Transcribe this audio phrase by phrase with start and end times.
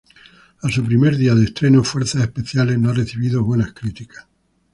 [0.63, 4.25] A su primer día de estreno, "Fuerzas Especiales" no ha recibido buenas críticas.